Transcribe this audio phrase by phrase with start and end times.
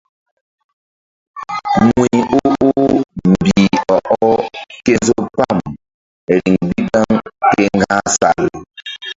[1.83, 2.91] Wuy o oh
[3.31, 3.95] mbih ɔ
[4.27, 4.33] ɔh
[4.85, 5.57] ke nzo pam
[6.37, 7.09] riŋ bi gaŋ
[7.55, 8.41] ke ŋga̧h sal.